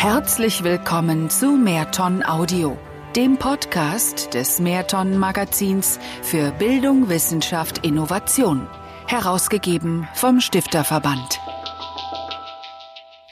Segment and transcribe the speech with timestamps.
[0.00, 2.78] Herzlich willkommen zu Mehrton Audio,
[3.16, 8.66] dem Podcast des Mehrton Magazins für Bildung, Wissenschaft, Innovation,
[9.06, 11.38] herausgegeben vom Stifterverband.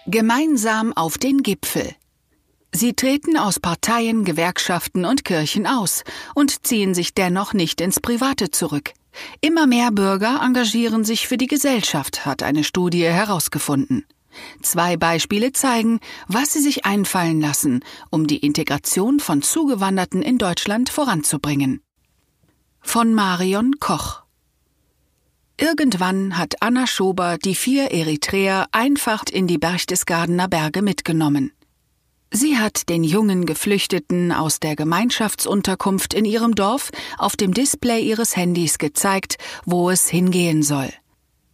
[0.04, 1.94] Gemeinsam auf den Gipfel.
[2.74, 6.04] Sie treten aus Parteien, Gewerkschaften und Kirchen aus
[6.34, 8.92] und ziehen sich dennoch nicht ins Private zurück.
[9.40, 14.04] Immer mehr Bürger engagieren sich für die Gesellschaft, hat eine Studie herausgefunden.
[14.62, 20.90] Zwei Beispiele zeigen, was sie sich einfallen lassen, um die Integration von Zugewanderten in Deutschland
[20.90, 21.80] voranzubringen.
[22.80, 24.22] Von Marion Koch
[25.60, 31.52] Irgendwann hat Anna Schober die vier Eritreer einfach in die Berchtesgadener Berge mitgenommen.
[32.30, 38.36] Sie hat den jungen Geflüchteten aus der Gemeinschaftsunterkunft in ihrem Dorf auf dem Display ihres
[38.36, 40.90] Handys gezeigt, wo es hingehen soll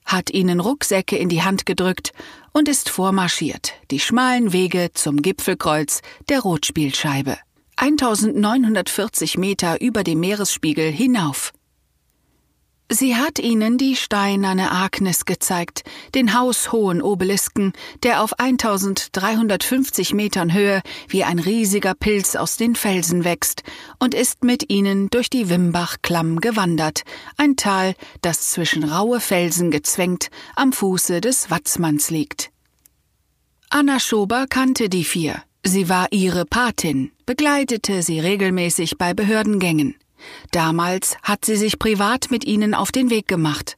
[0.05, 2.13] hat ihnen Rucksäcke in die Hand gedrückt
[2.55, 7.37] und ist vormarschiert, die schmalen Wege zum Gipfelkreuz der Rotspielscheibe.
[7.77, 11.53] 1940 Meter über dem Meeresspiegel hinauf.
[12.91, 20.83] Sie hat ihnen die steinerne Agnes gezeigt, den haushohen Obelisken, der auf 1350 Metern Höhe
[21.09, 23.63] wie ein riesiger Pilz aus den Felsen wächst,
[23.99, 27.05] und ist mit ihnen durch die Wimbach-Klamm gewandert,
[27.39, 32.51] ein Tal, das zwischen raue Felsen gezwängt am Fuße des Watzmanns liegt.
[33.71, 35.43] Anna Schober kannte die vier.
[35.65, 39.97] Sie war ihre Patin, begleitete sie regelmäßig bei Behördengängen.
[40.51, 43.77] Damals hat sie sich privat mit ihnen auf den Weg gemacht.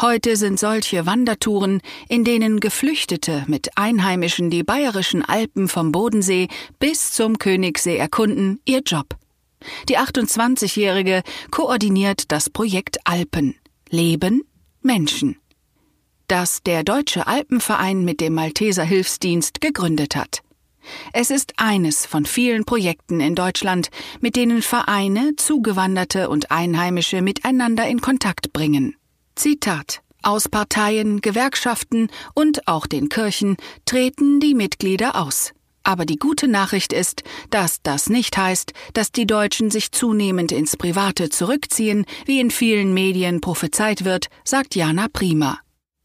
[0.00, 7.12] Heute sind solche Wandertouren, in denen Geflüchtete mit Einheimischen die bayerischen Alpen vom Bodensee bis
[7.12, 9.16] zum Königssee erkunden, ihr Job.
[9.88, 13.56] Die 28-Jährige koordiniert das Projekt Alpen.
[13.90, 14.42] Leben,
[14.82, 15.36] Menschen.
[16.28, 20.42] Das der Deutsche Alpenverein mit dem Malteser Hilfsdienst gegründet hat.
[21.12, 23.88] Es ist eines von vielen Projekten in Deutschland,
[24.20, 28.96] mit denen Vereine, Zugewanderte und Einheimische miteinander in Kontakt bringen.
[29.34, 35.52] Zitat Aus Parteien, Gewerkschaften und auch den Kirchen treten die Mitglieder aus.
[35.84, 40.76] Aber die gute Nachricht ist, dass das nicht heißt, dass die Deutschen sich zunehmend ins
[40.76, 45.60] Private zurückziehen, wie in vielen Medien prophezeit wird, sagt Jana Prima.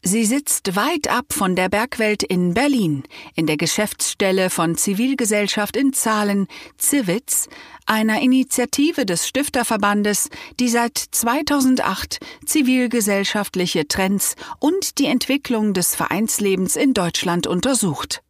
[0.06, 3.04] Sie sitzt weit ab von der Bergwelt in Berlin,
[3.34, 7.48] in der Geschäftsstelle von Zivilgesellschaft in Zahlen, Zivitz,
[7.86, 10.28] einer Initiative des Stifterverbandes,
[10.60, 18.22] die seit 2008 zivilgesellschaftliche Trends und die Entwicklung des Vereinslebens in Deutschland untersucht.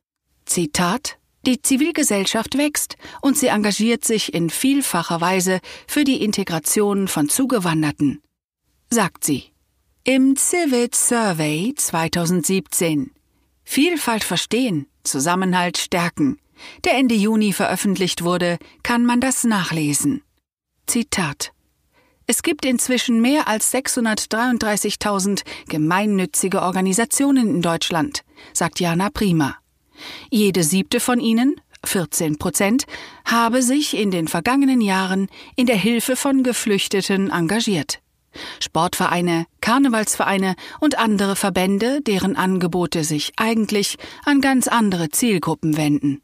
[0.47, 7.29] Zitat die Zivilgesellschaft wächst und sie engagiert sich in vielfacher Weise für die Integration von
[7.29, 8.23] Zugewanderten,
[8.91, 9.54] sagt sie.
[10.07, 13.11] Im Civic Survey 2017
[13.65, 16.39] Vielfalt verstehen, Zusammenhalt stärken,
[16.85, 20.21] der Ende Juni veröffentlicht wurde, kann man das nachlesen.
[20.87, 21.55] Zitat
[22.27, 29.57] Es gibt inzwischen mehr als 633.000 gemeinnützige Organisationen in Deutschland, sagt Jana Prima.
[30.31, 32.85] Jede siebte von ihnen, 14 Prozent,
[33.25, 38.04] habe sich in den vergangenen Jahren in der Hilfe von Geflüchteten engagiert.
[38.61, 46.23] Sportvereine, Karnevalsvereine und andere Verbände, deren Angebote sich eigentlich an ganz andere Zielgruppen wenden.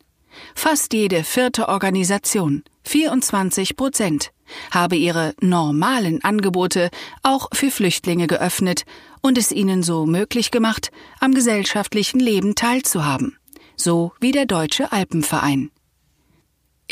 [0.55, 4.31] Fast jede vierte Organisation, 24 Prozent,
[4.71, 6.91] habe ihre normalen Angebote
[7.23, 8.85] auch für Flüchtlinge geöffnet
[9.21, 13.39] und es ihnen so möglich gemacht, am gesellschaftlichen Leben teilzuhaben,
[13.77, 15.71] so wie der Deutsche Alpenverein.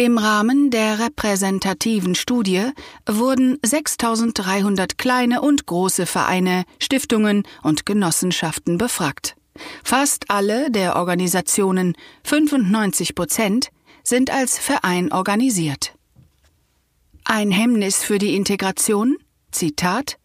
[0.00, 2.70] Im Rahmen der repräsentativen Studie
[3.04, 9.34] wurden 6300 kleine und große Vereine, Stiftungen und Genossenschaften befragt.
[9.82, 13.70] Fast alle der Organisationen, 95 Prozent,
[14.04, 15.96] sind als Verein organisiert.
[17.24, 19.16] Ein Hemmnis für die Integration?
[19.50, 20.16] Zitat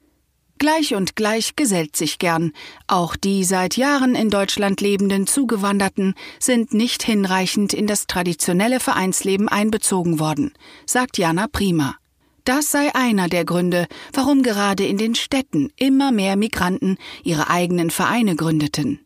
[0.64, 2.54] Gleich und gleich gesellt sich gern.
[2.88, 9.50] Auch die seit Jahren in Deutschland lebenden Zugewanderten sind nicht hinreichend in das traditionelle Vereinsleben
[9.50, 10.54] einbezogen worden,
[10.86, 11.98] sagt Jana Prima.
[12.46, 16.96] Das sei einer der Gründe, warum gerade in den Städten immer mehr Migranten
[17.26, 19.06] ihre eigenen Vereine gründeten.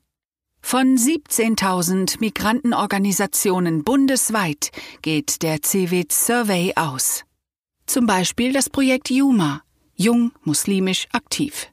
[0.62, 4.69] Von 17.000 Migrantenorganisationen bundesweit
[5.01, 7.24] geht der CWIT Survey aus.
[7.88, 9.63] Zum Beispiel das Projekt Juma,
[9.97, 11.67] jung, muslimisch aktiv.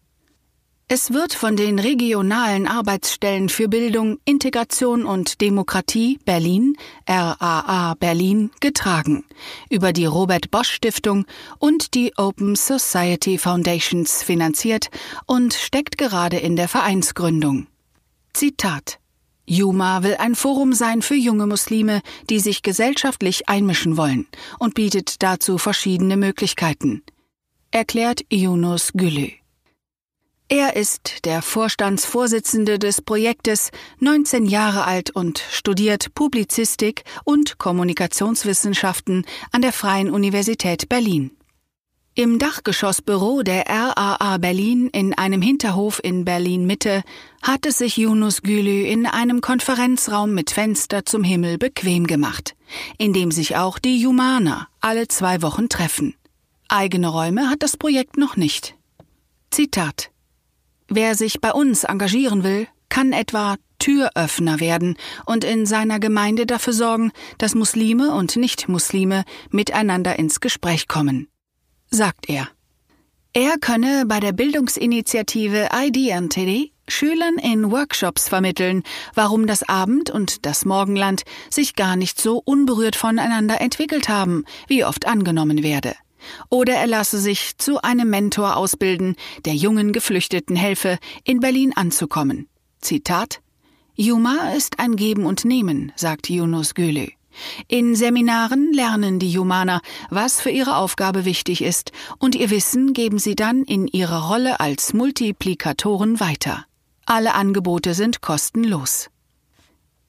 [0.87, 6.77] Es wird von den regionalen Arbeitsstellen für Bildung, Integration und Demokratie Berlin,
[7.09, 9.25] RAA Berlin, getragen,
[9.71, 11.25] über die Robert Bosch Stiftung
[11.59, 14.89] und die Open Society Foundations finanziert
[15.27, 17.67] und steckt gerade in der Vereinsgründung.
[18.35, 18.99] Zitat
[19.47, 22.01] Juma will ein Forum sein für junge Muslime,
[22.31, 24.27] die sich gesellschaftlich einmischen wollen
[24.59, 27.03] und bietet dazu verschiedene Möglichkeiten,
[27.75, 29.31] erklärt Yunus Gülü.
[30.49, 39.63] Er ist der Vorstandsvorsitzende des Projektes, 19 Jahre alt und studiert Publizistik und Kommunikationswissenschaften an
[39.63, 41.33] der Freien Universität Berlin.
[42.15, 47.03] Im Dachgeschossbüro der RAA Berlin in einem Hinterhof in Berlin Mitte
[47.43, 52.55] hat es sich Yunus Gülü in einem Konferenzraum mit Fenster zum Himmel bequem gemacht,
[52.99, 56.15] in dem sich auch die Jumana alle zwei Wochen treffen.
[56.69, 58.75] Eigene Räume hat das Projekt noch nicht.
[59.51, 60.11] Zitat
[60.89, 64.97] Wer sich bei uns engagieren will, kann etwa Türöffner werden
[65.27, 71.29] und in seiner Gemeinde dafür sorgen, dass Muslime und Nichtmuslime miteinander ins Gespräch kommen
[71.95, 72.49] sagt er.
[73.33, 78.83] Er könne bei der Bildungsinitiative IDNTD Schülern in Workshops vermitteln,
[79.15, 84.85] warum das Abend- und das Morgenland sich gar nicht so unberührt voneinander entwickelt haben, wie
[84.85, 85.95] oft angenommen werde.
[86.51, 92.49] Oder er lasse sich zu einem Mentor ausbilden, der jungen Geflüchteten helfe, in Berlin anzukommen.
[92.81, 93.41] Zitat
[93.97, 97.09] Juma ist ein Geben und Nehmen, sagt Yunus Gülü.
[97.69, 99.81] In Seminaren lernen die Humaner,
[100.11, 104.61] was für ihre Aufgabe wichtig ist, und ihr Wissen geben sie dann in ihrer Rolle
[104.61, 106.65] als Multiplikatoren weiter.
[107.07, 109.11] Alle Angebote sind kostenlos.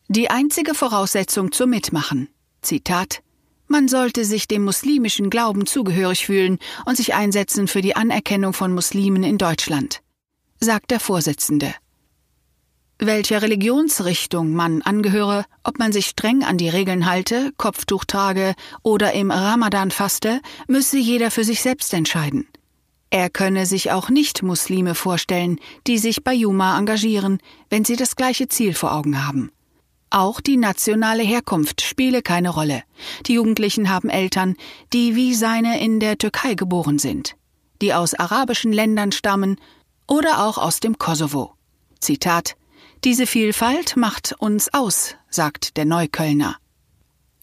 [0.08, 2.30] Die einzige Voraussetzung zum Mitmachen.
[2.62, 3.22] Zitat
[3.68, 8.74] man sollte sich dem muslimischen Glauben zugehörig fühlen und sich einsetzen für die Anerkennung von
[8.74, 10.02] Muslimen in Deutschland,
[10.60, 11.74] sagt der Vorsitzende
[13.00, 19.14] welcher Religionsrichtung man angehöre, ob man sich streng an die Regeln halte, Kopftuch trage oder
[19.14, 22.48] im Ramadan faste, müsse jeder für sich selbst entscheiden.
[23.10, 27.40] Er könne sich auch Nicht-Muslime vorstellen, die sich bei Juma engagieren,
[27.70, 29.52] wenn sie das gleiche Ziel vor Augen haben.
[30.10, 32.84] Auch die nationale Herkunft spiele keine Rolle.
[33.26, 34.56] Die Jugendlichen haben Eltern,
[34.94, 37.36] die wie seine in der Türkei geboren sind,
[37.82, 39.58] die aus arabischen Ländern stammen
[40.08, 41.54] oder auch aus dem Kosovo.
[42.00, 42.56] Zitat
[43.06, 46.58] diese Vielfalt macht uns aus, sagt der Neuköllner.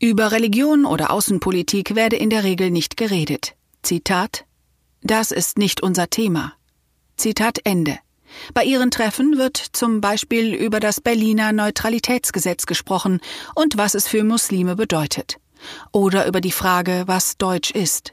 [0.00, 3.55] Über Religion oder Außenpolitik werde in der Regel nicht geredet.
[3.82, 4.44] Zitat
[5.03, 6.55] Das ist nicht unser Thema.
[7.17, 7.99] Zitat Ende.
[8.55, 13.20] Bei ihren Treffen wird zum Beispiel über das Berliner Neutralitätsgesetz gesprochen
[13.55, 15.37] und was es für Muslime bedeutet.
[15.93, 18.12] Oder über die Frage, was Deutsch ist.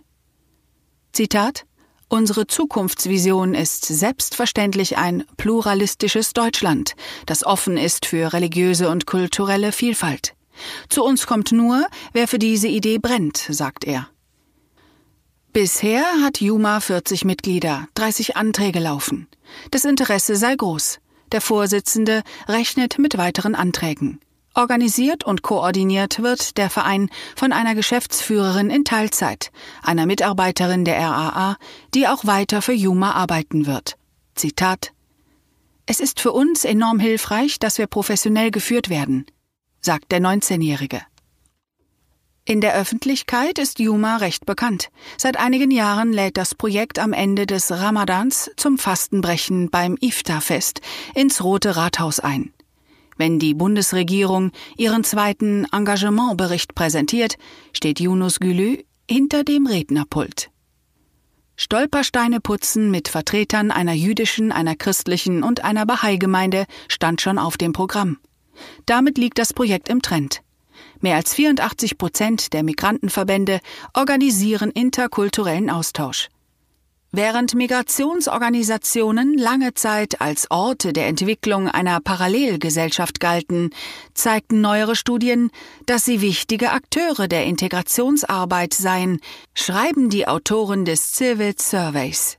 [1.13, 1.65] Zitat
[2.11, 6.95] Unsere Zukunftsvision ist selbstverständlich ein pluralistisches Deutschland,
[7.27, 10.33] das offen ist für religiöse und kulturelle Vielfalt.
[10.89, 14.09] Zu uns kommt nur, wer für diese Idee brennt, sagt er.
[15.51, 19.27] Bisher hat Juma 40 Mitglieder, 30 Anträge laufen.
[19.71, 20.99] Das Interesse sei groß.
[21.31, 24.19] Der Vorsitzende rechnet mit weiteren Anträgen.
[24.53, 29.51] Organisiert und koordiniert wird der Verein von einer Geschäftsführerin in Teilzeit,
[29.81, 31.57] einer Mitarbeiterin der RAA,
[31.95, 33.97] die auch weiter für Juma arbeiten wird.
[34.35, 34.93] Zitat
[35.87, 39.25] Es ist für uns enorm hilfreich, dass wir professionell geführt werden,
[39.81, 41.01] sagt der 19-Jährige.
[42.49, 44.89] In der Öffentlichkeit ist Juma recht bekannt.
[45.19, 50.81] Seit einigen Jahren lädt das Projekt am Ende des Ramadans zum Fastenbrechen beim Iftar-Fest
[51.13, 52.51] ins Rote Rathaus ein.
[53.17, 57.35] Wenn die Bundesregierung ihren zweiten Engagementbericht präsentiert,
[57.71, 60.49] steht Yunus Gülü hinter dem Rednerpult.
[61.55, 67.73] Stolpersteine putzen mit Vertretern einer jüdischen, einer christlichen und einer Bahai-Gemeinde stand schon auf dem
[67.73, 68.17] Programm.
[68.87, 70.41] Damit liegt das Projekt im Trend.
[71.01, 73.59] Mehr als 84 Prozent der Migrantenverbände
[73.93, 76.29] organisieren interkulturellen Austausch.
[77.11, 83.71] Während Migrationsorganisationen lange Zeit als Orte der Entwicklung einer Parallelgesellschaft galten,
[84.13, 85.49] zeigten neuere Studien,
[85.87, 89.21] dass sie wichtige Akteure der Integrationsarbeit seien,
[89.55, 92.37] schreiben die Autoren des Civil Surveys.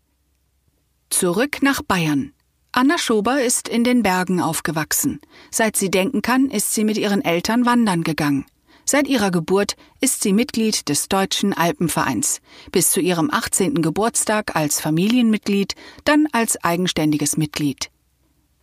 [1.09, 2.33] Zurück nach Bayern.
[2.71, 5.21] Anna Schober ist in den Bergen aufgewachsen.
[5.51, 8.47] Seit sie denken kann, ist sie mit ihren Eltern wandern gegangen.
[8.93, 12.41] Seit ihrer Geburt ist sie Mitglied des Deutschen Alpenvereins,
[12.73, 13.83] bis zu ihrem 18.
[13.83, 17.93] Geburtstag als Familienmitglied, dann als eigenständiges Mitglied.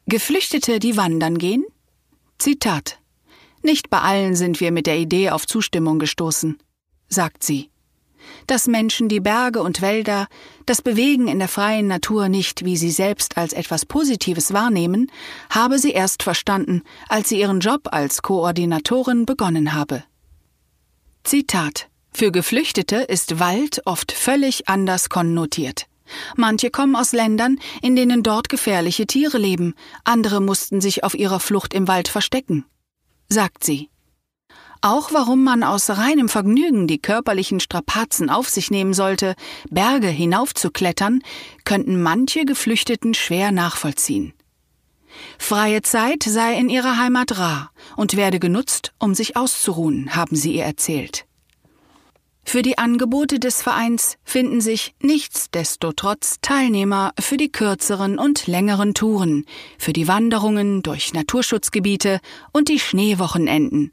[0.05, 1.63] Geflüchtete, die wandern gehen?
[2.39, 2.99] Zitat
[3.63, 6.57] Nicht bei allen sind wir mit der Idee auf Zustimmung gestoßen,
[7.07, 7.69] sagt sie.
[8.47, 10.27] Dass Menschen die Berge und Wälder,
[10.65, 15.09] das Bewegen in der freien Natur nicht wie sie selbst als etwas Positives wahrnehmen,
[15.49, 20.03] habe sie erst verstanden, als sie ihren Job als Koordinatorin begonnen habe.
[21.27, 25.87] Zitat Für Geflüchtete ist Wald oft völlig anders konnotiert.
[26.37, 29.73] Manche kommen aus Ländern, in denen dort gefährliche Tiere leben,
[30.05, 32.63] andere mussten sich auf ihrer Flucht im Wald verstecken,
[33.27, 33.89] sagt sie.
[34.79, 39.35] Auch warum man aus reinem Vergnügen die körperlichen Strapazen auf sich nehmen sollte,
[39.69, 41.23] Berge hinaufzuklettern,
[41.65, 44.31] könnten manche Geflüchteten schwer nachvollziehen.
[45.37, 50.53] Freie Zeit sei in ihrer Heimat rar und werde genutzt, um sich auszuruhen, haben sie
[50.53, 51.25] ihr erzählt.
[52.49, 59.43] Für die Angebote des Vereins finden sich nichtsdestotrotz Teilnehmer für die kürzeren und längeren Touren,
[59.77, 62.21] für die Wanderungen durch Naturschutzgebiete
[62.53, 63.91] und die Schneewochenenden,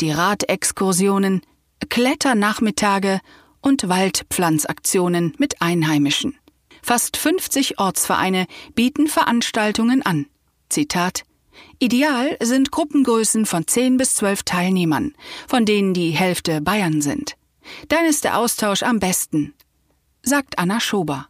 [0.00, 1.42] die Radexkursionen,
[1.90, 3.20] Kletternachmittage
[3.60, 6.38] und Waldpflanzaktionen mit Einheimischen.
[6.82, 10.24] Fast 50 Ortsvereine bieten Veranstaltungen an.
[10.70, 11.24] Zitat
[11.78, 15.14] Ideal sind Gruppengrößen von 10 bis 12 Teilnehmern,
[15.48, 17.36] von denen die Hälfte Bayern sind.
[17.88, 19.54] Dann ist der Austausch am besten,
[20.22, 21.28] sagt Anna Schober.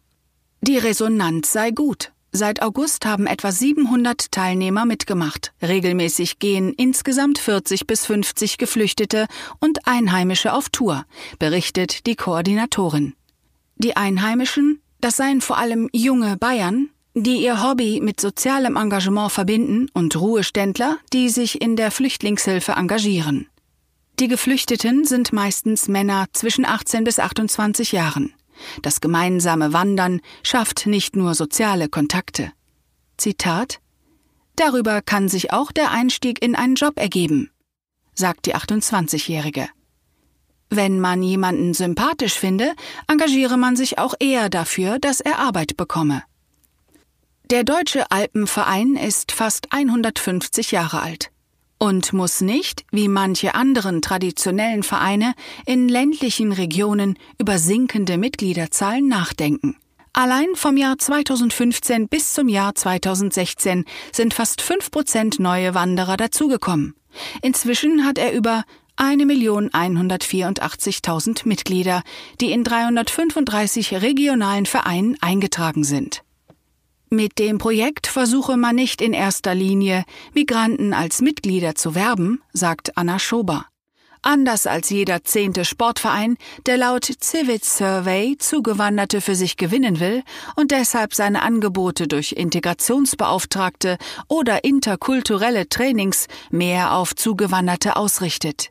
[0.61, 2.11] Die Resonanz sei gut.
[2.33, 5.51] Seit August haben etwa 700 Teilnehmer mitgemacht.
[5.61, 9.27] Regelmäßig gehen insgesamt 40 bis 50 Geflüchtete
[9.59, 11.05] und Einheimische auf Tour,
[11.39, 13.15] berichtet die Koordinatorin.
[13.75, 19.89] Die Einheimischen, das seien vor allem junge Bayern, die ihr Hobby mit sozialem Engagement verbinden
[19.93, 23.47] und Ruheständler, die sich in der Flüchtlingshilfe engagieren.
[24.19, 28.33] Die Geflüchteten sind meistens Männer zwischen 18 bis 28 Jahren.
[28.81, 32.51] Das gemeinsame Wandern schafft nicht nur soziale Kontakte.
[33.17, 33.79] Zitat
[34.55, 37.49] Darüber kann sich auch der Einstieg in einen Job ergeben,
[38.13, 39.69] sagt die 28-Jährige.
[40.69, 42.73] Wenn man jemanden sympathisch finde,
[43.07, 46.23] engagiere man sich auch eher dafür, dass er Arbeit bekomme.
[47.51, 51.31] Der Deutsche Alpenverein ist fast 150 Jahre alt
[51.79, 55.33] und muss nicht, wie manche anderen traditionellen Vereine,
[55.65, 59.75] in ländlichen Regionen über sinkende Mitgliederzahlen nachdenken.
[60.13, 66.95] Allein vom Jahr 2015 bis zum Jahr 2016 sind fast 5 Prozent neue Wanderer dazugekommen.
[67.41, 68.63] Inzwischen hat er über
[68.95, 72.03] 1.184.000 Mitglieder,
[72.39, 76.23] die in 335 regionalen Vereinen eingetragen sind.
[77.13, 82.97] Mit dem Projekt versuche man nicht in erster Linie, Migranten als Mitglieder zu werben, sagt
[82.97, 83.65] Anna Schober.
[84.21, 86.37] Anders als jeder zehnte Sportverein,
[86.67, 90.23] der laut Civic Survey Zugewanderte für sich gewinnen will
[90.55, 93.97] und deshalb seine Angebote durch Integrationsbeauftragte
[94.29, 98.69] oder interkulturelle Trainings mehr auf Zugewanderte ausrichtet.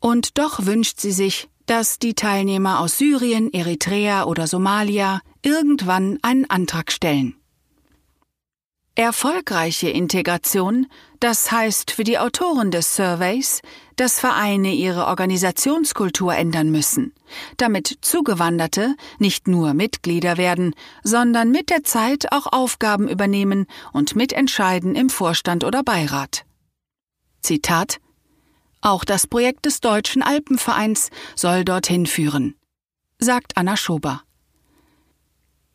[0.00, 6.48] Und doch wünscht sie sich, dass die Teilnehmer aus Syrien, Eritrea oder Somalia irgendwann einen
[6.48, 7.36] Antrag stellen.
[8.94, 10.86] Erfolgreiche Integration,
[11.20, 13.60] das heißt für die Autoren des Surveys,
[13.96, 17.12] dass Vereine ihre Organisationskultur ändern müssen,
[17.58, 24.96] damit Zugewanderte nicht nur Mitglieder werden, sondern mit der Zeit auch Aufgaben übernehmen und mitentscheiden
[24.96, 26.44] im Vorstand oder Beirat.
[27.40, 28.00] Zitat
[28.80, 32.54] auch das Projekt des Deutschen Alpenvereins soll dorthin führen,
[33.18, 34.22] sagt Anna Schober.